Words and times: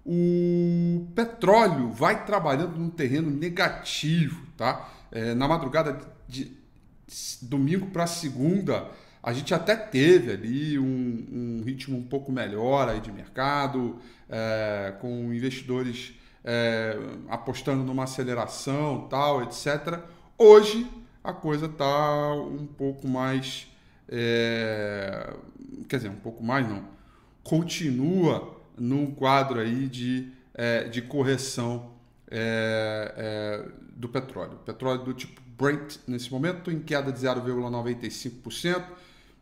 O 0.06 1.06
petróleo 1.14 1.92
vai 1.92 2.26
trabalhando 2.26 2.78
num 2.78 2.90
terreno 2.90 3.30
negativo, 3.30 4.48
tá? 4.56 4.90
É, 5.12 5.34
na 5.34 5.50
madrugada 5.50 6.00
de 6.28 6.56
domingo 7.42 7.88
para 7.88 8.08
segunda, 8.08 8.90
a 9.22 9.34
gente 9.34 9.54
até 9.54 9.76
teve 9.76 10.32
ali 10.32 10.80
um, 10.80 10.86
um, 10.86 11.62
ritmo 11.66 11.98
um 11.98 12.04
pouco 12.04 12.32
melhor 12.32 12.88
aí 12.88 13.02
de 13.02 13.12
mercado, 13.12 14.00
é, 14.30 14.94
com 15.02 15.34
investidores 15.34 16.14
é, 16.50 16.98
apostando 17.28 17.84
numa 17.84 18.06
aceleração, 18.06 19.06
tal, 19.10 19.44
etc. 19.44 20.00
Hoje 20.38 20.90
a 21.22 21.34
coisa 21.34 21.66
está 21.66 22.34
um 22.36 22.66
pouco 22.66 23.06
mais, 23.06 23.68
é, 24.08 25.34
quer 25.90 25.98
dizer, 25.98 26.10
um 26.10 26.16
pouco 26.16 26.42
mais 26.42 26.66
não, 26.66 26.86
continua 27.44 28.56
num 28.78 29.12
quadro 29.12 29.60
aí 29.60 29.90
de, 29.90 30.32
é, 30.54 30.86
de 30.86 31.02
correção 31.02 31.92
é, 32.32 33.14
é, 33.18 33.70
do 33.98 34.08
petróleo. 34.08 34.58
Petróleo 34.66 35.04
do 35.04 35.14
tipo 35.14 35.42
Brent 35.58 35.98
nesse 36.08 36.32
momento 36.32 36.72
em 36.72 36.80
queda 36.80 37.12
de 37.12 37.20
0,95%, 37.20 38.86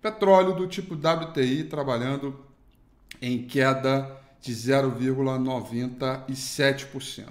petróleo 0.01 0.55
do 0.55 0.65
tipo 0.65 0.95
WTI 0.95 1.65
trabalhando 1.65 2.39
em 3.21 3.43
queda 3.43 4.24
de 4.45 4.53
0,97%. 4.53 7.25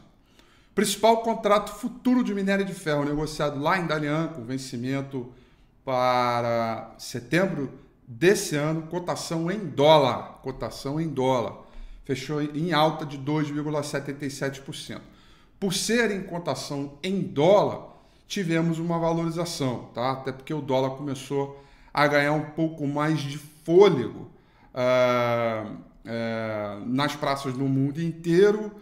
Principal 0.75 1.19
contrato 1.19 1.71
futuro 1.71 2.25
de 2.25 2.35
minério 2.35 2.65
de 2.65 2.75
ferro 2.75 3.05
negociado 3.05 3.61
lá 3.61 3.79
em 3.79 3.87
Dalian, 3.87 4.27
com 4.29 4.43
vencimento 4.45 5.33
para 5.85 6.93
setembro 6.99 7.71
desse 8.09 8.57
ano, 8.57 8.89
cotação 8.89 9.49
em 9.49 9.61
dólar, 9.61 10.41
cotação 10.43 11.01
em 11.01 11.09
dólar, 11.09 11.59
fechou 12.05 12.43
em 12.43 12.73
alta 12.73 13.07
de 13.07 13.17
2,77%. 13.19 15.01
Por 15.61 15.73
ser 15.73 16.11
em 16.11 16.25
cotação 16.25 16.99
em 17.01 17.21
dólar, 17.21 17.95
tivemos 18.27 18.81
uma 18.81 18.99
valorização, 18.99 19.91
tá? 19.95 20.11
Até 20.11 20.33
porque 20.33 20.53
o 20.53 20.61
dólar 20.61 20.97
começou 20.97 21.65
a 21.93 22.09
ganhar 22.09 22.33
um 22.33 22.51
pouco 22.51 22.85
mais 22.89 23.21
de 23.21 23.39
fôlego. 23.39 24.29
Uh, 24.75 25.94
é, 26.05 26.79
nas 26.87 27.17
praças 27.17 27.55
no 27.55 27.69
mundo 27.69 28.03
inteiro. 28.03 28.73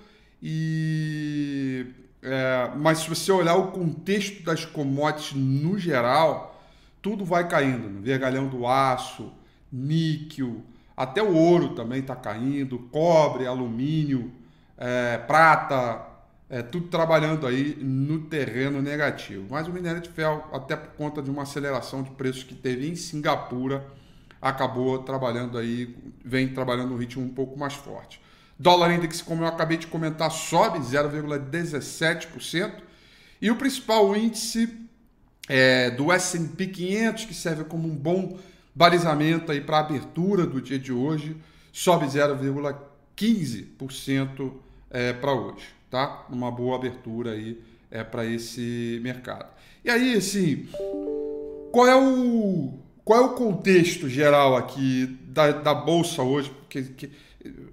E, 0.43 1.87
é, 2.23 2.71
mas 2.77 2.99
se 2.99 3.09
você 3.09 3.31
olhar 3.31 3.55
o 3.55 3.73
contexto 3.73 4.43
das 4.43 4.65
commodities 4.65 5.35
no 5.35 5.79
geral, 5.79 6.63
tudo 7.01 7.25
vai 7.25 7.49
caindo. 7.49 7.89
Né? 7.89 8.01
Vergalhão 8.03 8.49
do 8.49 8.67
aço, 8.67 9.33
níquel, 9.71 10.63
até 10.97 11.23
o 11.23 11.35
ouro 11.35 11.75
também 11.75 12.01
está 12.01 12.15
caindo, 12.15 12.79
cobre, 12.91 13.47
alumínio, 13.47 14.31
é, 14.77 15.19
prata, 15.19 16.07
é, 16.51 16.61
tudo 16.63 16.89
trabalhando 16.89 17.47
aí 17.47 17.77
no 17.81 18.21
terreno 18.27 18.83
negativo. 18.83 19.47
Mas 19.51 19.67
o 19.67 19.73
minério 19.73 20.01
de 20.01 20.11
ferro, 20.11 20.45
até 20.53 20.77
por 20.77 20.91
conta 20.91 21.23
de 21.23 21.31
uma 21.31 21.43
aceleração 21.43 22.03
de 22.03 22.11
preços 22.11 22.45
que 22.45 22.55
teve 22.55 22.89
em 22.89 22.95
Singapura, 22.95 23.87
acabou 24.43 24.99
trabalhando 24.99 25.57
aí, 25.57 25.97
vem 26.25 26.49
trabalhando 26.49 26.91
no 26.91 26.97
ritmo 26.97 27.25
um 27.25 27.29
pouco 27.29 27.57
mais 27.57 27.75
forte. 27.75 28.21
Dólar 28.59 28.93
index, 28.93 29.23
como 29.23 29.45
eu 29.45 29.47
acabei 29.47 29.79
de 29.79 29.87
comentar, 29.87 30.29
sobe 30.31 30.81
0,17%. 30.81 32.83
E 33.41 33.51
o 33.51 33.57
principal 33.57 34.15
índice 34.17 34.79
é, 35.49 35.91
do 35.91 36.13
S&P 36.13 36.67
500, 36.67 37.25
que 37.25 37.33
serve 37.35 37.65
como 37.65 37.89
um 37.89 37.95
bom 37.95 38.39
balizamento 38.75 39.53
aí 39.53 39.61
para 39.61 39.77
a 39.79 39.81
abertura 39.81 40.47
do 40.47 40.61
dia 40.61 40.79
de 40.79 40.93
hoje, 40.93 41.37
sobe 41.73 42.07
0,15% 42.07 44.53
é, 44.91 45.13
para 45.13 45.33
hoje, 45.33 45.67
tá? 45.91 46.27
Uma 46.29 46.51
boa 46.51 46.77
abertura 46.77 47.33
aí 47.33 47.61
é, 47.91 48.05
para 48.05 48.25
esse 48.25 49.01
mercado. 49.03 49.51
E 49.85 49.91
aí, 49.91 50.15
assim, 50.15 50.69
qual 51.73 51.87
é 51.87 51.97
o 51.97 52.79
qual 53.05 53.21
é 53.21 53.25
o 53.25 53.31
contexto 53.31 54.09
geral 54.09 54.57
aqui 54.57 55.19
da, 55.25 55.51
da 55.51 55.75
Bolsa 55.75 56.23
hoje? 56.23 56.51
Porque, 56.51 56.83
que, 56.83 57.11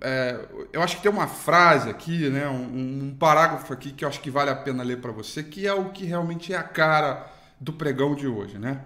é, 0.02 0.40
eu 0.74 0.81
acho 0.81 0.98
que 0.98 1.04
tem 1.04 1.12
uma 1.12 1.28
frase 1.28 1.90
aqui, 1.90 2.30
né, 2.30 2.48
um, 2.48 3.10
um, 3.10 3.16
parágrafo 3.18 3.72
aqui 3.72 3.92
que 3.92 4.04
eu 4.04 4.10
acho 4.10 4.20
que 4.20 4.31
vale 4.31 4.50
a 4.50 4.56
pena 4.56 4.81
ler 4.81 5.00
para 5.00 5.12
você, 5.12 5.44
que 5.44 5.68
é 5.68 5.74
o 5.74 5.90
que 5.90 6.06
realmente 6.06 6.52
é 6.52 6.58
a 6.58 6.64
cara 6.64 7.31
do 7.60 7.72
pregão 7.72 8.16
de 8.16 8.28
hoje. 8.28 8.58
Né? 8.58 8.81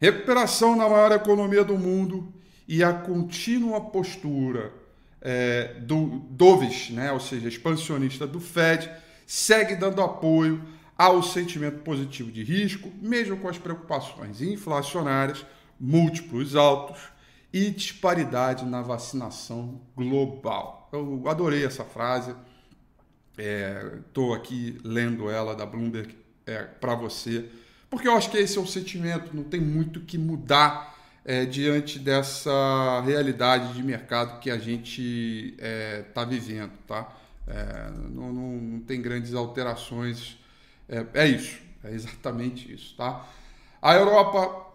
Recuperação 0.00 0.76
na 0.76 0.88
maior 0.88 1.10
economia 1.12 1.64
do 1.64 1.76
mundo 1.76 2.32
e 2.68 2.84
a 2.84 2.92
contínua 2.92 3.80
postura 3.80 4.72
é, 5.20 5.74
do 5.80 6.22
dovish, 6.30 6.90
né, 6.90 7.10
ou 7.10 7.18
seja, 7.18 7.48
expansionista 7.48 8.24
do 8.26 8.38
Fed, 8.38 8.88
segue 9.26 9.74
dando 9.74 10.00
apoio 10.00 10.62
ao 10.96 11.22
sentimento 11.22 11.78
positivo 11.78 12.30
de 12.30 12.44
risco, 12.44 12.92
mesmo 13.00 13.36
com 13.38 13.48
as 13.48 13.58
preocupações 13.58 14.40
inflacionárias 14.40 15.44
múltiplos 15.82 16.54
altos 16.54 17.00
e 17.52 17.68
disparidade 17.68 18.64
na 18.64 18.80
vacinação 18.80 19.80
global. 19.96 20.88
Eu 20.92 21.24
adorei 21.26 21.64
essa 21.64 21.84
frase, 21.84 22.36
estou 23.36 24.32
é, 24.32 24.38
aqui 24.38 24.78
lendo 24.84 25.28
ela 25.28 25.56
da 25.56 25.66
Bloomberg 25.66 26.16
é, 26.46 26.62
para 26.62 26.94
você, 26.94 27.48
porque 27.90 28.06
eu 28.06 28.14
acho 28.16 28.30
que 28.30 28.38
esse 28.38 28.56
é 28.56 28.60
o 28.60 28.66
sentimento, 28.66 29.34
não 29.34 29.42
tem 29.42 29.60
muito 29.60 30.00
que 30.02 30.16
mudar 30.16 30.96
é, 31.24 31.44
diante 31.44 31.98
dessa 31.98 33.02
realidade 33.04 33.74
de 33.74 33.82
mercado 33.82 34.38
que 34.38 34.50
a 34.50 34.58
gente 34.58 35.56
está 35.58 36.22
é, 36.22 36.26
vivendo, 36.26 36.72
tá? 36.86 37.12
É, 37.46 37.90
não, 38.08 38.32
não, 38.32 38.52
não, 38.52 38.80
tem 38.80 39.02
grandes 39.02 39.34
alterações, 39.34 40.38
é, 40.88 41.04
é 41.14 41.26
isso, 41.26 41.58
é 41.82 41.90
exatamente 41.90 42.72
isso, 42.72 42.94
tá? 42.96 43.26
A 43.80 43.94
Europa 43.94 44.71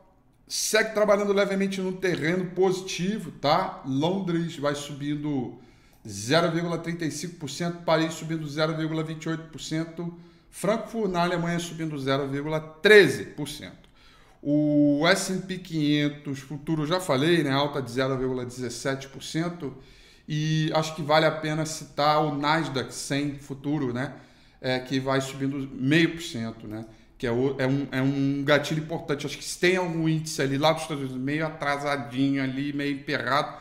segue 0.47 0.93
trabalhando 0.93 1.33
levemente 1.33 1.81
no 1.81 1.91
terreno 1.91 2.45
positivo, 2.51 3.31
tá? 3.31 3.81
Londres 3.85 4.57
vai 4.57 4.75
subindo 4.75 5.59
0,35%, 6.07 7.83
Paris 7.83 8.13
subindo 8.13 8.47
0,28%, 8.47 10.13
Frankfurt 10.49 11.11
na 11.11 11.23
Alemanha 11.23 11.59
subindo 11.59 11.97
0,13%. 11.97 13.71
O 14.41 15.05
S&P 15.07 15.57
500 15.57 16.39
futuro 16.39 16.85
já 16.85 17.01
falei, 17.01 17.43
né, 17.43 17.51
alta 17.51 17.81
de 17.81 17.91
0,17% 17.91 19.73
e 20.27 20.71
acho 20.73 20.95
que 20.95 21.01
vale 21.01 21.25
a 21.25 21.31
pena 21.31 21.65
citar 21.65 22.23
o 22.23 22.37
Nasdaq 22.37 22.93
100 22.93 23.39
futuro, 23.39 23.91
né, 23.91 24.13
é, 24.61 24.79
que 24.79 24.99
vai 24.99 25.19
subindo 25.19 25.69
meio 25.73 26.13
por 26.13 26.21
cento, 26.21 26.67
né 26.67 26.85
que 27.17 27.25
é, 27.25 27.31
o, 27.31 27.55
é, 27.59 27.65
um, 27.65 27.87
é 27.91 28.01
um 28.01 28.43
gatilho 28.43 28.83
importante. 28.83 29.25
Acho 29.25 29.37
que 29.37 29.43
se 29.43 29.59
tem 29.59 29.75
algum 29.75 30.07
índice 30.07 30.41
ali 30.41 30.57
lá 30.57 30.71
dos 30.71 30.83
Estados 30.83 31.03
Unidos 31.03 31.21
meio 31.21 31.45
atrasadinho 31.45 32.43
ali, 32.43 32.71
meio 32.73 32.93
emperrado, 32.93 33.57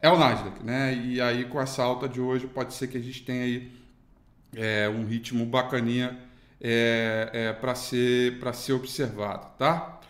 é 0.00 0.08
o 0.10 0.18
Nasdaq, 0.18 0.62
né? 0.62 0.94
E 0.94 1.20
aí 1.20 1.44
com 1.46 1.60
essa 1.60 1.82
alta 1.82 2.08
de 2.08 2.20
hoje 2.20 2.46
pode 2.46 2.74
ser 2.74 2.86
que 2.88 2.98
a 2.98 3.00
gente 3.00 3.22
tenha 3.22 3.44
aí 3.44 3.72
é, 4.54 4.88
um 4.88 5.04
ritmo 5.06 5.44
bacaninha 5.46 6.16
é, 6.60 7.30
é, 7.32 7.52
para 7.52 7.74
ser, 7.74 8.38
ser 8.54 8.72
observado, 8.74 9.46
tá? 9.58 10.00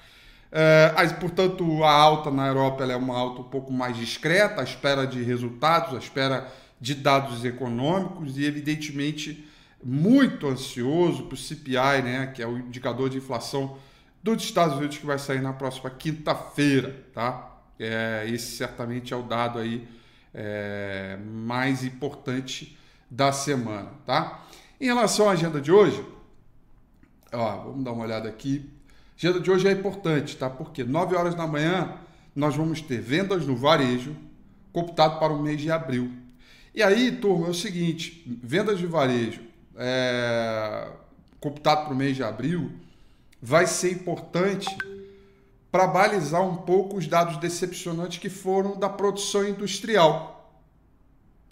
É, 0.51 0.93
aí, 0.97 1.09
portanto, 1.15 1.85
a 1.85 1.93
alta 1.93 2.31
na 2.31 2.49
Europa 2.49 2.85
é 2.85 2.97
uma 2.97 3.17
alta 3.17 3.43
um 3.43 3.45
pouco 3.45 3.73
mais 3.73 3.97
discreta, 3.97 4.61
à 4.61 4.65
espera 4.65 5.07
de 5.07 5.23
resultados, 5.23 5.95
à 5.95 5.99
espera 5.99 6.49
de 6.81 6.95
dados 6.95 7.45
econômicos 7.45 8.39
e, 8.39 8.45
evidentemente, 8.45 9.47
muito 9.83 10.47
ansioso 10.47 11.25
para 11.25 11.35
o 11.35 11.37
CPI, 11.37 12.03
né, 12.03 12.27
que 12.35 12.43
é 12.43 12.47
o 12.47 12.59
indicador 12.59 13.09
de 13.09 13.19
inflação 13.19 13.79
dos 14.23 14.43
Estados 14.43 14.77
Unidos 14.77 14.99
que 14.99 15.07
vai 15.07 15.19
sair 15.19 15.41
na 15.41 15.53
próxima 15.53 15.91
quinta-feira, 15.91 17.05
tá? 17.15 17.57
É, 17.79 18.25
esse 18.29 18.57
certamente 18.57 19.15
é 19.15 19.17
o 19.17 19.23
dado 19.23 19.59
aí 19.59 19.87
é, 20.35 21.17
mais 21.25 21.85
importante 21.85 22.77
da 23.09 23.31
semana, 23.33 23.91
tá? 24.05 24.45
Em 24.81 24.87
relação 24.87 25.29
à 25.29 25.33
agenda 25.33 25.61
de 25.61 25.71
hoje, 25.71 26.05
ó, 27.33 27.57
vamos 27.59 27.85
dar 27.85 27.93
uma 27.93 28.05
olhada 28.05 28.29
aqui. 28.29 28.69
A 28.89 29.17
agenda 29.17 29.41
de 29.41 29.51
hoje 29.51 29.69
é 29.69 29.73
importante, 29.73 30.37
tá? 30.37 30.51
Porque 30.51 30.83
9 30.83 31.15
horas 31.15 31.35
da 31.35 31.47
manhã 31.47 31.95
nós 32.35 32.57
vamos 32.57 32.81
ter 32.81 33.01
vendas 33.01 33.47
no 33.47 33.57
varejo 33.57 34.15
computado 34.73 35.19
para 35.19 35.33
o 35.33 35.43
mês 35.43 35.61
de 35.61 35.71
abril. 35.71 36.13
E 36.75 36.83
aí, 36.83 37.13
turma, 37.13 37.47
é 37.47 37.51
o 37.51 37.55
seguinte: 37.55 38.23
vendas 38.43 38.79
de 38.79 38.87
varejo 38.87 39.48
é, 39.79 40.89
computado 41.41 41.85
para 41.85 41.95
o 41.95 41.97
mês 41.97 42.17
de 42.17 42.25
abril 42.25 42.73
vai 43.41 43.67
ser 43.67 43.93
importante 43.93 44.67
para 45.71 45.87
balizar 45.87 46.43
um 46.43 46.57
pouco 46.57 46.97
os 46.97 47.07
dados 47.07 47.37
decepcionantes 47.37 48.19
que 48.19 48.29
foram 48.29 48.77
da 48.77 48.89
produção 48.89 49.47
industrial, 49.47 50.61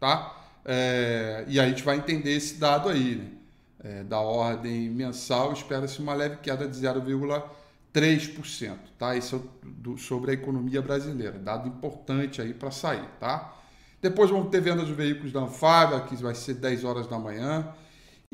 tá? 0.01 0.35
É, 0.65 1.45
e 1.47 1.61
a 1.61 1.69
gente 1.69 1.85
vai 1.85 1.97
entender 1.97 2.35
esse 2.35 2.57
dado 2.57 2.89
aí, 2.89 3.17
né? 3.17 3.29
É, 3.85 4.03
da 4.03 4.19
ordem 4.19 4.91
mensal, 4.91 5.53
espera-se 5.53 6.01
uma 6.01 6.13
leve 6.13 6.39
queda 6.39 6.67
de 6.67 6.77
0,3%, 6.77 8.77
tá? 8.99 9.15
Isso 9.15 9.37
é 9.37 9.41
do, 9.63 9.97
sobre 9.97 10.33
a 10.33 10.35
economia 10.35 10.83
brasileira, 10.83 11.39
dado 11.39 11.69
importante 11.69 12.43
aí 12.43 12.53
para 12.53 12.73
sair, 12.73 13.07
tá? 13.21 13.55
Depois 14.03 14.31
vamos 14.31 14.51
ter 14.51 14.61
vendas 14.61 14.89
de 14.89 14.95
veículos 14.95 15.31
da 15.31 15.41
Anfávia, 15.41 16.01
que 16.01 16.17
vai 16.17 16.35
ser 16.35 16.55
10 16.55 16.85
horas 16.85 17.07
da 17.07 17.19
manhã. 17.19 17.73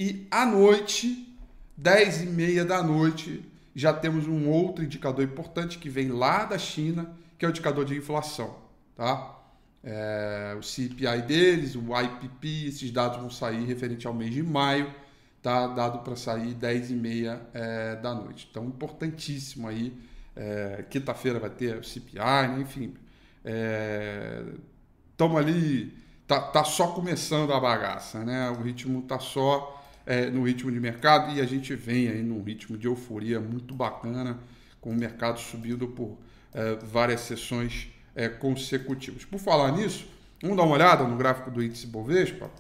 E 0.03 0.27
à 0.33 0.45
noite, 0.45 1.33
10 1.77 2.23
e 2.23 2.27
meia 2.27 2.65
da 2.65 2.83
noite, 2.83 3.49
já 3.73 3.93
temos 3.93 4.27
um 4.27 4.49
outro 4.49 4.85
indicador 4.85 5.25
importante 5.25 5.79
que 5.79 5.89
vem 5.89 6.09
lá 6.09 6.45
da 6.45 6.59
China, 6.59 7.15
que 7.39 7.45
é 7.45 7.49
o 7.49 7.51
indicador 7.51 7.85
de 7.85 7.97
inflação. 7.97 8.57
Tá? 8.97 9.39
É, 9.85 10.57
o 10.59 10.63
CPI 10.63 11.23
deles, 11.25 11.77
o 11.77 11.83
IPP, 11.97 12.67
esses 12.67 12.91
dados 12.91 13.19
vão 13.19 13.31
sair 13.31 13.65
referente 13.65 14.05
ao 14.05 14.13
mês 14.13 14.35
de 14.35 14.43
maio, 14.43 14.93
tá? 15.41 15.69
dado 15.69 16.01
para 16.01 16.17
sair 16.17 16.53
10 16.53 16.91
e 16.91 16.95
meia 16.95 17.41
é, 17.55 17.95
da 17.95 18.13
noite. 18.13 18.49
Então, 18.51 18.65
importantíssimo 18.65 19.69
aí. 19.69 19.97
É, 20.35 20.85
Quinta-feira 20.91 21.39
vai 21.39 21.51
ter 21.51 21.77
o 21.77 21.85
CPI, 21.85 22.19
né? 22.19 22.59
enfim. 22.61 22.93
Estamos 25.13 25.37
é, 25.37 25.39
ali, 25.39 25.97
tá, 26.27 26.41
tá 26.41 26.65
só 26.65 26.89
começando 26.89 27.53
a 27.53 27.61
bagaça, 27.61 28.25
né? 28.25 28.51
O 28.51 28.63
ritmo 28.63 29.03
tá 29.03 29.21
só 29.21 29.79
é, 30.07 30.31
no 30.31 30.45
ritmo 30.45 30.71
de 30.71 30.81
mercado 30.81 31.35
e 31.35 31.41
a 31.41 31.47
gente 31.47 31.75
vem 31.75 32.09
aí 32.09 32.23
num 32.23 32.43
ritmo 32.43 32.77
de 32.77 32.87
euforia 32.87 33.41
muito 33.41 33.75
bacana, 33.75 34.39
com 34.81 34.91
o 34.91 34.95
mercado 34.95 35.39
subindo 35.39 35.87
por 35.89 36.19
é, 36.53 36.77
várias 36.77 37.21
sessões 37.21 37.89
é, 38.15 38.29
consecutivas. 38.29 39.25
Por 39.25 39.39
falar 39.39 39.73
nisso, 39.73 40.07
vamos 40.41 40.57
dar 40.57 40.65
uma 40.65 40.75
olhada 40.75 41.05
no 41.05 41.17
gráfico 41.17 41.51
do 41.51 41.63
índice 41.63 41.87
Bovespa? 41.87 42.51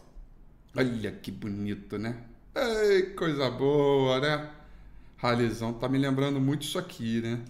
Olha 0.77 1.13
que 1.13 1.31
bonito, 1.31 1.99
né? 1.99 2.17
Ei, 2.55 3.11
coisa 3.15 3.51
boa, 3.51 4.21
né? 4.21 4.51
Ralizão 5.17 5.73
tá 5.73 5.89
me 5.89 5.99
lembrando 5.99 6.41
muito 6.41 6.63
isso 6.63 6.79
aqui, 6.79 7.21
né? 7.21 7.41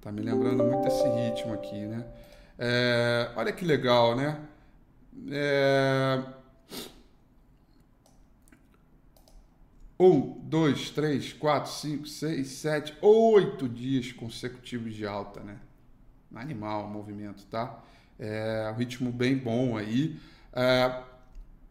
Tá 0.00 0.10
me 0.10 0.20
lembrando 0.20 0.64
muito 0.64 0.88
esse 0.88 1.08
ritmo 1.08 1.52
aqui, 1.52 1.86
né? 1.86 2.04
É, 2.58 3.30
olha 3.36 3.52
que 3.52 3.64
legal, 3.64 4.16
né? 4.16 4.38
É, 5.30 6.22
Um, 10.00 10.38
dois, 10.44 10.90
três, 10.90 11.32
quatro, 11.32 11.72
cinco, 11.72 12.06
seis, 12.06 12.48
sete, 12.48 12.94
oito 13.02 13.68
dias 13.68 14.12
consecutivos 14.12 14.94
de 14.94 15.04
alta, 15.04 15.40
né? 15.40 15.56
Animal 16.34 16.84
o 16.84 16.88
movimento, 16.88 17.44
tá? 17.46 17.82
É 18.16 18.70
um 18.72 18.78
ritmo 18.78 19.10
bem 19.10 19.36
bom 19.36 19.76
aí. 19.76 20.16
É, 20.52 21.02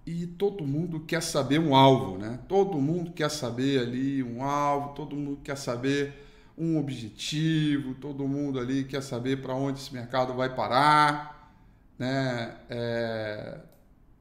e 0.06 0.28
todo 0.28 0.66
mundo 0.66 1.02
quer 1.02 1.22
saber 1.22 1.60
um 1.60 1.74
alvo, 1.74 2.18
né? 2.18 2.40
Todo 2.50 2.80
mundo 2.80 3.12
quer 3.12 3.30
saber 3.30 3.80
ali 3.80 4.22
um 4.22 4.44
alvo, 4.44 4.94
todo 4.94 5.16
mundo 5.16 5.40
quer 5.42 5.58
saber 5.58 6.26
um 6.58 6.78
objetivo, 6.78 7.94
todo 7.96 8.28
mundo 8.28 8.60
ali 8.60 8.84
quer 8.84 9.04
saber 9.04 9.42
para 9.42 9.54
onde 9.54 9.80
esse 9.80 9.94
mercado 9.94 10.34
vai 10.34 10.54
parar, 10.54 11.54
né? 11.98 12.58
É, 12.70 13.60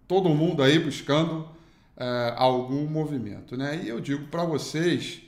todo 0.07 0.29
mundo 0.29 0.63
aí 0.63 0.79
buscando 0.79 1.56
é, 1.97 2.35
algum 2.37 2.87
movimento. 2.87 3.57
Né? 3.57 3.83
E 3.83 3.89
eu 3.89 4.01
digo 4.01 4.27
para 4.29 4.45
vocês 4.45 5.23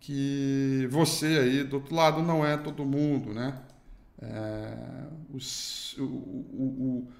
que 0.00 0.88
você 0.90 1.26
aí 1.38 1.64
do 1.64 1.76
outro 1.76 1.94
lado 1.94 2.22
não 2.22 2.44
é 2.44 2.56
todo 2.56 2.84
mundo. 2.84 3.32
Né? 3.32 3.56
É, 4.20 5.06
o, 5.30 5.38
o, 6.02 6.04
o, 6.04 7.12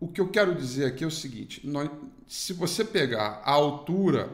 o 0.00 0.08
que 0.08 0.20
eu 0.20 0.28
quero 0.28 0.54
dizer 0.54 0.86
aqui 0.86 1.02
é 1.04 1.06
o 1.06 1.10
seguinte: 1.10 1.66
nós, 1.66 1.90
se 2.26 2.52
você 2.52 2.84
pegar 2.84 3.42
a 3.44 3.50
altura 3.50 4.30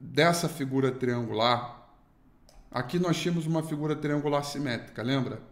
dessa 0.00 0.48
figura 0.48 0.90
triangular, 0.92 1.88
aqui 2.70 2.98
nós 2.98 3.18
tínhamos 3.20 3.46
uma 3.46 3.62
figura 3.62 3.96
triangular 3.96 4.44
simétrica, 4.44 5.02
lembra? 5.02 5.42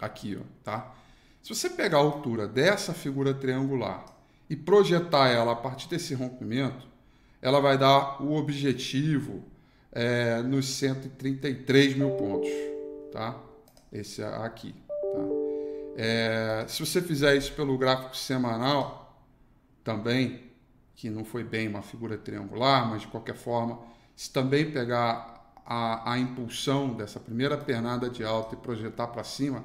Aqui, 0.00 0.36
ó, 0.40 0.44
tá? 0.64 0.94
Se 1.42 1.54
você 1.54 1.68
pegar 1.68 1.98
a 1.98 2.00
altura 2.00 2.46
dessa 2.46 2.94
figura 2.94 3.34
triangular 3.34 4.11
e 4.52 4.56
projetar 4.56 5.30
ela 5.30 5.52
a 5.52 5.56
partir 5.56 5.88
desse 5.88 6.12
rompimento, 6.12 6.86
ela 7.40 7.58
vai 7.58 7.78
dar 7.78 8.22
o 8.22 8.34
objetivo 8.34 9.42
é, 9.90 10.42
nos 10.42 10.66
133 10.66 11.96
mil 11.96 12.10
pontos, 12.10 12.50
tá? 13.10 13.40
Esse 13.90 14.22
aqui, 14.22 14.74
tá? 14.90 15.20
É, 15.96 16.66
se 16.68 16.84
você 16.84 17.00
fizer 17.00 17.34
isso 17.34 17.54
pelo 17.54 17.78
gráfico 17.78 18.14
semanal, 18.14 19.24
também, 19.82 20.50
que 20.94 21.08
não 21.08 21.24
foi 21.24 21.42
bem 21.42 21.66
uma 21.66 21.80
figura 21.80 22.18
triangular, 22.18 22.90
mas 22.90 23.00
de 23.00 23.08
qualquer 23.08 23.36
forma, 23.36 23.78
se 24.14 24.30
também 24.30 24.70
pegar 24.70 25.50
a, 25.64 26.12
a 26.12 26.18
impulsão 26.18 26.92
dessa 26.92 27.18
primeira 27.18 27.56
pernada 27.56 28.10
de 28.10 28.22
alta 28.22 28.54
e 28.54 28.58
projetar 28.58 29.06
para 29.06 29.24
cima, 29.24 29.64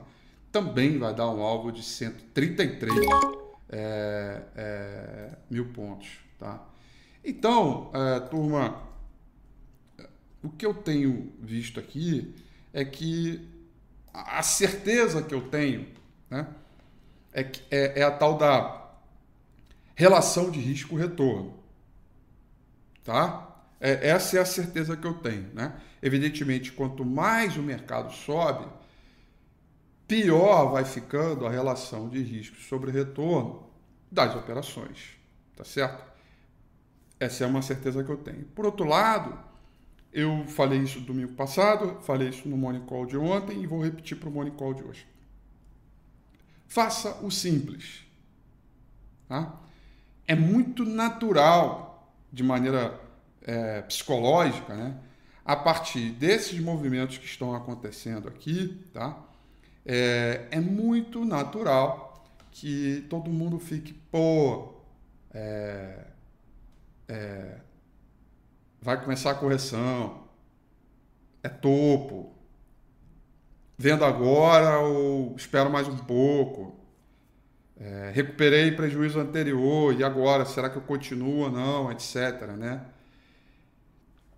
também 0.50 0.98
vai 0.98 1.14
dar 1.14 1.30
um 1.30 1.42
alvo 1.42 1.74
de 1.74 1.84
133 1.84 3.47
é, 3.70 4.42
é, 4.56 5.30
mil 5.50 5.72
pontos. 5.74 6.10
Tá? 6.38 6.64
Então, 7.24 7.92
é, 7.94 8.20
turma, 8.22 8.82
o 10.42 10.50
que 10.50 10.66
eu 10.66 10.74
tenho 10.74 11.34
visto 11.40 11.80
aqui 11.80 12.34
é 12.74 12.86
que 12.86 13.48
a 14.14 14.42
certeza 14.42 15.22
que 15.22 15.34
eu 15.34 15.42
tenho 15.50 15.88
né, 16.30 16.48
é, 17.34 17.42
é, 17.70 18.00
é 18.00 18.04
a 18.04 18.12
tal 18.12 18.38
da 18.38 18.88
relação 19.96 20.52
de 20.52 20.60
risco-retorno. 20.60 21.58
Tá? 23.04 23.48
É, 23.80 24.10
essa 24.10 24.38
é 24.38 24.42
a 24.42 24.46
certeza 24.46 24.96
que 24.96 25.06
eu 25.06 25.16
tenho. 25.16 25.50
Né? 25.54 25.74
Evidentemente, 26.02 26.72
quanto 26.72 27.04
mais 27.04 27.58
o 27.58 27.62
mercado 27.62 28.14
sobe, 28.14 28.68
pior 30.08 30.72
vai 30.72 30.86
ficando 30.86 31.46
a 31.46 31.50
relação 31.50 32.08
de 32.10 32.22
risco 32.22 32.56
sobre 32.58 32.92
retorno 32.92 33.68
das 34.12 34.36
operações, 34.36 35.18
tá 35.56 35.66
certo? 35.66 36.04
Essa 37.20 37.44
é 37.44 37.48
uma 37.48 37.62
certeza 37.62 38.04
que 38.04 38.10
eu 38.10 38.18
tenho. 38.18 38.46
Por 38.46 38.66
outro 38.66 38.86
lado, 38.86 39.38
eu 40.14 40.46
falei 40.48 40.80
isso 40.80 41.00
domingo 41.02 41.34
passado, 41.34 42.00
falei 42.02 42.30
isso 42.30 42.48
no 42.48 42.58
Morning 42.58 42.86
Call 42.86 43.06
de 43.06 43.18
ontem 43.18 43.62
e 43.62 43.68
vou 43.68 43.84
repetir 43.84 44.18
para 44.18 44.30
o 44.30 44.32
Morning 44.32 44.52
Call 44.52 44.74
de 44.74 44.84
hoje. 44.84 45.06
Faça 46.68 47.18
o 47.24 47.32
simples. 47.32 48.04
Tá? 49.28 49.60
É 50.26 50.36
muito 50.36 50.86
natural, 50.86 52.14
de 52.32 52.44
maneira 52.44 53.00
é, 53.42 53.82
psicológica, 53.82 54.74
né? 54.74 55.00
a 55.44 55.56
partir 55.56 56.12
desses 56.12 56.60
movimentos 56.60 57.18
que 57.18 57.26
estão 57.26 57.56
acontecendo 57.56 58.28
aqui, 58.28 58.86
tá? 58.94 59.27
É, 59.88 60.48
é 60.52 60.60
muito 60.60 61.24
natural 61.24 62.26
que 62.52 63.06
todo 63.10 63.30
mundo 63.30 63.58
fique, 63.58 63.94
pô, 63.94 64.74
é, 65.34 66.08
é, 67.08 67.58
vai 68.82 69.00
começar 69.02 69.32
a 69.32 69.36
correção, 69.36 70.28
é 71.42 71.48
topo, 71.48 72.36
vendo 73.78 74.04
agora 74.04 74.80
ou 74.80 75.34
espero 75.38 75.70
mais 75.70 75.88
um 75.88 75.98
pouco, 75.98 76.76
é, 77.80 78.12
recuperei 78.14 78.72
prejuízo 78.72 79.20
anterior 79.20 79.98
e 79.98 80.04
agora, 80.04 80.46
será 80.46 80.70
que 80.70 80.78
eu 80.78 80.82
continuo 80.82 81.44
ou 81.44 81.52
não, 81.52 81.92
etc. 81.92 82.42
Né? 82.58 82.82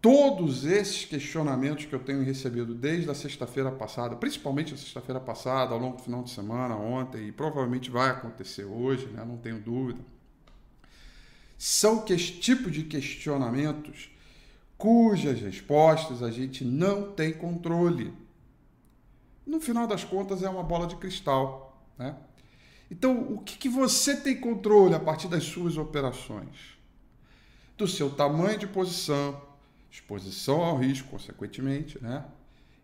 Todos 0.02 0.66
esses 0.66 1.06
questionamentos 1.06 1.86
que 1.86 1.94
eu 1.94 2.00
tenho 2.00 2.24
recebido 2.24 2.74
desde 2.74 3.10
a 3.10 3.14
sexta-feira 3.14 3.72
passada, 3.72 4.16
principalmente 4.16 4.74
a 4.74 4.78
sexta-feira 4.78 5.20
passada, 5.20 5.74
ao 5.74 5.80
longo 5.80 5.98
do 5.98 6.04
final 6.04 6.24
de 6.24 6.30
semana, 6.30 6.76
ontem, 6.76 7.28
e 7.28 7.32
provavelmente 7.32 7.90
vai 7.90 8.10
acontecer 8.10 8.64
hoje, 8.64 9.08
né? 9.08 9.26
não 9.26 9.38
tenho 9.38 9.60
dúvida, 9.60 10.00
são 11.58 12.02
que 12.02 12.16
tipo 12.16 12.72
de 12.72 12.84
questionamentos 12.84 14.10
cujas 14.78 15.42
respostas 15.42 16.24
a 16.24 16.32
gente 16.32 16.64
não 16.64 17.12
tem 17.12 17.34
controle. 17.34 18.14
No 19.46 19.60
final 19.60 19.86
das 19.86 20.06
contas, 20.06 20.42
é 20.42 20.50
uma 20.50 20.64
bola 20.64 20.88
de 20.88 20.96
cristal. 20.96 21.84
Né? 21.98 22.16
Então, 22.90 23.34
o 23.34 23.40
que, 23.40 23.58
que 23.58 23.68
você 23.68 24.16
tem 24.16 24.40
controle 24.40 24.96
a 24.96 25.00
partir 25.00 25.28
das 25.28 25.44
suas 25.44 25.76
operações? 25.76 26.78
Do 27.76 27.88
seu 27.88 28.10
tamanho 28.10 28.58
de 28.58 28.68
posição, 28.68 29.49
exposição 29.92 30.62
ao 30.62 30.78
risco, 30.78 31.10
consequentemente, 31.10 32.02
né? 32.02 32.26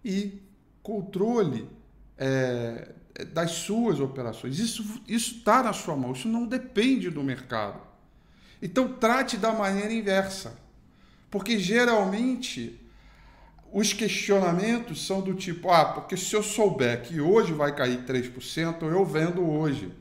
e 0.03 0.39
controle 0.83 1.67
é, 2.17 2.89
das 3.33 3.51
suas 3.51 3.99
operações. 3.99 4.59
Isso 4.59 5.01
está 5.07 5.63
na 5.63 5.73
sua 5.73 5.95
mão, 5.95 6.11
isso 6.11 6.27
não 6.27 6.45
depende 6.45 7.09
do 7.09 7.23
mercado. 7.23 7.79
Então, 8.61 8.93
trate 8.93 9.37
da 9.37 9.51
maneira 9.51 9.91
inversa. 9.91 10.57
Porque 11.29 11.59
geralmente 11.59 12.79
os 13.73 13.91
questionamentos 13.91 15.05
são 15.05 15.21
do 15.21 15.33
tipo: 15.33 15.69
ah, 15.69 15.85
porque 15.85 16.15
se 16.15 16.33
eu 16.35 16.43
souber 16.43 17.01
que 17.01 17.19
hoje 17.19 17.51
vai 17.51 17.75
cair 17.75 18.05
3%, 18.05 18.83
eu 18.83 19.05
vendo 19.05 19.45
hoje. 19.45 19.91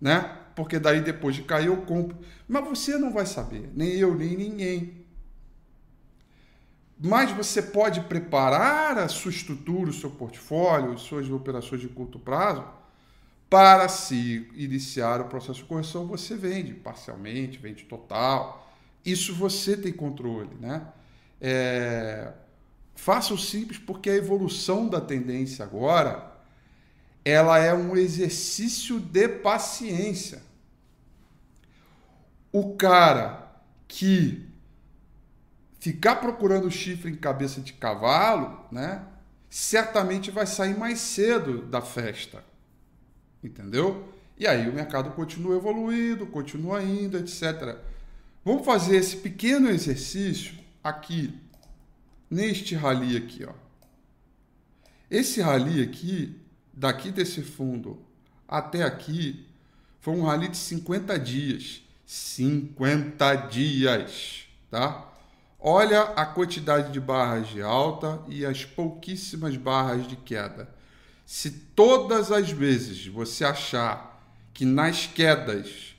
Né? 0.00 0.36
Porque 0.56 0.78
daí 0.78 1.00
depois 1.00 1.36
de 1.36 1.42
cair 1.42 1.66
eu 1.66 1.76
compro. 1.82 2.18
Mas 2.48 2.64
você 2.64 2.98
não 2.98 3.12
vai 3.12 3.26
saber, 3.26 3.70
nem 3.74 3.90
eu, 3.90 4.14
nem 4.14 4.36
ninguém. 4.36 4.99
Mas 7.02 7.30
você 7.32 7.62
pode 7.62 8.02
preparar 8.02 8.98
a 8.98 9.08
sua 9.08 9.30
estrutura, 9.30 9.88
o 9.88 9.94
seu 9.94 10.10
portfólio, 10.10 10.92
as 10.92 11.00
suas 11.00 11.30
operações 11.30 11.80
de 11.80 11.88
curto 11.88 12.18
prazo 12.18 12.62
para 13.48 13.88
se 13.88 14.48
iniciar 14.54 15.20
o 15.20 15.24
processo 15.24 15.60
de 15.60 15.64
correção, 15.64 16.06
você 16.06 16.36
vende 16.36 16.74
parcialmente, 16.74 17.58
vende 17.58 17.84
total. 17.84 18.70
Isso 19.04 19.34
você 19.34 19.76
tem 19.76 19.92
controle, 19.92 20.54
né? 20.60 20.86
É... 21.40 22.34
Faça 22.94 23.32
o 23.32 23.38
simples 23.38 23.78
porque 23.78 24.10
a 24.10 24.14
evolução 24.14 24.86
da 24.86 25.00
tendência 25.00 25.64
agora 25.64 26.30
ela 27.24 27.58
é 27.58 27.72
um 27.72 27.96
exercício 27.96 29.00
de 29.00 29.26
paciência. 29.26 30.42
O 32.52 32.74
cara 32.76 33.50
que 33.88 34.49
ficar 35.80 36.16
procurando 36.16 36.70
chifre 36.70 37.10
em 37.10 37.16
cabeça 37.16 37.60
de 37.60 37.72
cavalo, 37.72 38.64
né? 38.70 39.02
Certamente 39.48 40.30
vai 40.30 40.46
sair 40.46 40.78
mais 40.78 41.00
cedo 41.00 41.62
da 41.62 41.80
festa. 41.80 42.44
Entendeu? 43.42 44.12
E 44.38 44.46
aí 44.46 44.68
o 44.68 44.72
mercado 44.72 45.10
continua 45.12 45.56
evoluindo, 45.56 46.26
continua 46.26 46.82
indo, 46.82 47.16
etc. 47.16 47.78
Vamos 48.44 48.64
fazer 48.64 48.96
esse 48.96 49.16
pequeno 49.16 49.68
exercício 49.68 50.54
aqui, 50.84 51.34
neste 52.30 52.74
rally 52.74 53.16
aqui, 53.16 53.44
ó. 53.44 53.52
Esse 55.10 55.40
rally 55.40 55.82
aqui, 55.82 56.38
daqui 56.72 57.10
desse 57.10 57.42
fundo 57.42 58.00
até 58.46 58.82
aqui, 58.82 59.46
foi 60.00 60.14
um 60.14 60.22
rally 60.22 60.48
de 60.48 60.56
50 60.56 61.18
dias. 61.18 61.82
50 62.06 63.34
dias, 63.48 64.44
tá? 64.70 65.09
Olha 65.62 66.02
a 66.02 66.24
quantidade 66.24 66.90
de 66.90 66.98
barras 66.98 67.48
de 67.48 67.60
alta 67.60 68.22
e 68.28 68.46
as 68.46 68.64
pouquíssimas 68.64 69.56
barras 69.58 70.08
de 70.08 70.16
queda. 70.16 70.74
Se 71.26 71.50
todas 71.50 72.32
as 72.32 72.50
vezes 72.50 73.06
você 73.06 73.44
achar 73.44 74.24
que 74.54 74.64
nas 74.64 75.06
quedas 75.06 75.94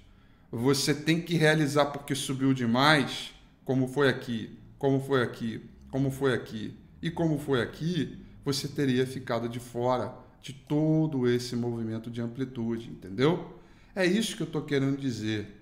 você 0.52 0.96
tem 0.96 1.22
que 1.22 1.36
realizar 1.36 1.86
porque 1.86 2.16
subiu 2.16 2.56
demais, 2.56 3.34
como 3.64 3.88
foi 3.88 4.10
aqui, 4.10 4.58
como 4.80 5.00
foi 5.00 5.22
aqui, 5.22 5.70
como 5.92 6.10
foi 6.10 6.34
aqui 6.34 6.76
e 7.00 7.12
como 7.12 7.38
foi 7.38 7.62
aqui, 7.62 8.18
você 8.44 8.68
teria 8.68 9.06
ficado 9.06 9.48
de 9.48 9.60
fora 9.60 10.12
de 10.42 10.54
todo 10.54 11.30
esse 11.30 11.56
movimento 11.56 12.10
de 12.10 12.20
amplitude, 12.20 12.90
entendeu? 12.90 13.58
É 13.96 14.08
isso 14.08 14.36
que 14.36 14.42
eu 14.42 14.48
estou 14.48 14.64
querendo 14.64 14.98
dizer. 14.98 15.61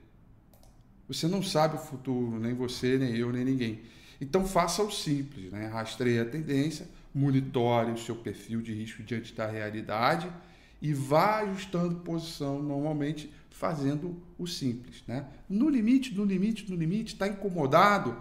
Você 1.10 1.28
não 1.28 1.42
sabe 1.42 1.76
o 1.76 1.80
futuro, 1.80 2.40
nem 2.40 2.54
você, 2.54 2.98
nem 2.98 3.16
eu, 3.18 3.34
nem 3.34 3.44
ninguém. 3.44 3.82
Então 4.22 4.46
faça 4.46 4.84
o 4.84 4.92
simples, 4.92 5.52
né? 5.52 5.66
Rastreie 5.68 6.20
a 6.20 6.26
tendência, 6.26 6.88
monitore 7.14 7.92
o 7.92 7.98
seu 7.98 8.16
perfil 8.16 8.62
de 8.62 8.74
risco 8.74 9.02
diante 9.02 9.34
da 9.34 9.48
realidade 9.48 10.32
e 10.80 10.94
vá 10.94 11.40
ajustando 11.40 11.96
posição, 11.96 12.62
normalmente 12.62 13.34
fazendo 13.50 14.22
o 14.38 14.46
simples. 14.46 15.04
Né? 15.08 15.26
No 15.50 15.68
limite, 15.68 16.14
no 16.14 16.24
limite, 16.24 16.70
no 16.70 16.78
limite, 16.78 17.14
está 17.14 17.28
incomodado, 17.28 18.16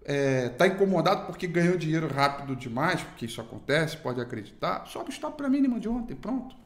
está 0.00 0.12
é, 0.12 0.48
tá 0.50 0.66
incomodado 0.68 1.26
porque 1.26 1.46
ganhou 1.46 1.76
dinheiro 1.76 2.06
rápido 2.06 2.54
demais, 2.54 3.02
porque 3.02 3.26
isso 3.26 3.40
acontece, 3.40 3.96
pode 3.96 4.20
acreditar, 4.20 4.86
sobe 4.86 5.10
o 5.10 5.12
stop 5.12 5.36
para 5.36 5.48
a 5.48 5.50
mínima 5.50 5.80
de 5.80 5.88
ontem, 5.88 6.14
pronto. 6.14 6.56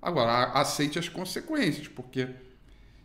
Agora, 0.00 0.52
aceite 0.52 0.98
as 0.98 1.08
consequências, 1.08 1.88
porque 1.88 2.28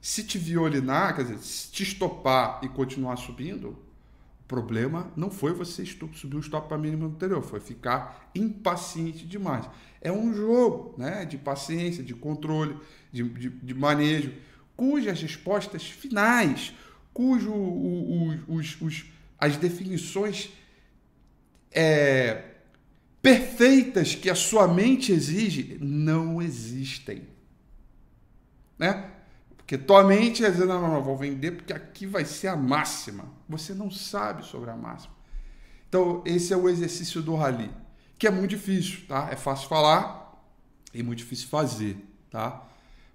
se 0.06 0.24
te 0.24 0.38
violinar, 0.38 1.16
quer 1.16 1.24
dizer, 1.24 1.40
se 1.40 1.72
te 1.72 1.82
estopar 1.82 2.60
e 2.62 2.70
continuar 2.70 3.16
subindo, 3.16 3.70
o 3.70 4.44
problema 4.48 5.12
não 5.16 5.32
foi 5.32 5.52
você 5.52 5.84
subir 5.84 6.36
o 6.36 6.40
stop 6.42 6.68
para 6.68 6.78
mínimo 6.78 7.08
anterior, 7.08 7.42
foi 7.42 7.60
ficar 7.60 8.30
impaciente 8.36 9.26
demais. 9.26 9.68
É 10.00 10.12
um 10.12 10.32
jogo 10.32 10.94
né, 10.96 11.26
de 11.26 11.40
paciência, 11.40 12.04
de 12.04 12.14
controle, 12.14 12.78
de, 13.12 13.28
de, 13.28 13.50
de 13.50 13.74
manejo, 13.74 14.32
cujas 14.78 15.20
respostas 15.20 15.90
finais, 15.90 16.72
cujo 17.12 17.52
os, 18.48 18.80
os, 18.80 19.06
as 19.40 19.58
definições 19.58 20.52
é, 21.72 22.44
perfeitas 23.24 24.14
que 24.14 24.30
a 24.30 24.36
sua 24.36 24.68
mente 24.68 25.12
exige 25.12 25.80
não 25.82 26.40
existem. 26.40 27.24
Né? 28.78 29.15
Porque 29.66 29.80
tua 29.80 30.04
mente 30.04 30.46
é 30.46 30.52
dizer, 30.52 30.68
não, 30.68 30.80
não, 30.80 31.02
vou 31.02 31.18
vender 31.18 31.54
porque 31.54 31.74
aqui 31.74 32.06
vai 32.06 32.24
ser 32.24 32.50
a 32.50 32.56
máxima. 32.56 33.26
Você 33.50 33.74
não 33.74 33.90
sabe 33.90 34.46
sobre 34.46 34.70
a 34.70 34.76
máxima. 34.76 35.12
Então, 35.90 36.22
esse 36.24 36.54
é 36.54 36.58
o 36.58 36.70
exercício 36.70 37.20
do 37.20 37.34
rally, 37.34 37.72
que 38.20 38.28
é 38.28 38.30
muito 38.30 38.52
difícil, 38.52 39.00
tá? 39.08 39.28
É 39.32 39.36
fácil 39.36 39.68
falar 39.68 40.40
e 40.94 41.02
muito 41.02 41.18
difícil 41.18 41.48
fazer, 41.48 41.98
tá? 42.30 42.64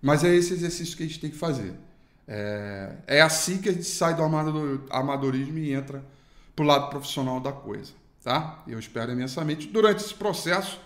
Mas 0.02 0.24
é 0.24 0.34
esse 0.34 0.52
exercício 0.52 0.96
que 0.96 1.04
a 1.04 1.06
gente 1.06 1.20
tem 1.20 1.30
que 1.30 1.36
fazer. 1.36 1.72
É, 2.26 2.96
é 3.06 3.20
assim 3.20 3.58
que 3.58 3.68
a 3.68 3.72
gente 3.72 3.84
sai 3.84 4.16
do 4.16 4.22
amadorismo 4.24 5.58
e 5.58 5.72
entra 5.72 6.04
para 6.56 6.64
o 6.64 6.66
lado 6.66 6.90
profissional 6.90 7.38
da 7.38 7.52
coisa, 7.52 7.92
tá? 8.24 8.64
Eu 8.66 8.78
espero 8.80 9.12
imensamente, 9.12 9.68
durante 9.68 10.02
esse 10.02 10.14
processo, 10.14 10.80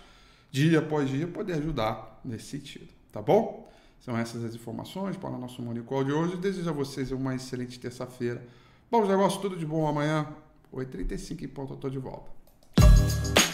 dia 0.51 0.77
após 0.77 1.09
dia, 1.09 1.27
poder 1.27 1.53
ajudar 1.53 2.21
nesse 2.23 2.45
sentido, 2.45 2.89
tá 3.11 3.19
bom? 3.19 3.65
São 3.99 4.17
essas 4.17 4.43
as 4.43 4.53
informações 4.53 5.17
para 5.17 5.29
o 5.29 5.37
nosso 5.37 5.61
Morning 5.61 5.83
Call 5.83 6.03
de 6.03 6.11
hoje. 6.11 6.37
Desejo 6.37 6.69
a 6.69 6.73
vocês 6.73 7.11
uma 7.11 7.35
excelente 7.35 7.79
terça-feira. 7.79 8.45
Bons 8.91 9.07
negócios, 9.07 9.41
tudo 9.41 9.57
de 9.57 9.65
bom 9.65 9.87
amanhã. 9.87 10.27
8h35 10.73 11.41
em 11.43 11.47
ponto, 11.47 11.79
eu 11.81 11.89
de 11.89 11.99
volta. 11.99 13.44